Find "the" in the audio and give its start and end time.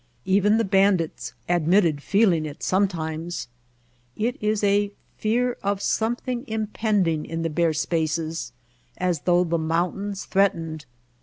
0.57-0.63, 7.43-7.51, 9.43-9.59